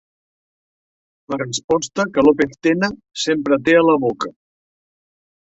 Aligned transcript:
La 1.33 1.37
resposta 1.41 2.05
que 2.15 2.23
López 2.29 2.57
Tena 2.69 2.91
sempre 3.25 3.61
té 3.69 3.77
a 3.83 3.85
la 3.91 3.99
boca. 4.09 4.35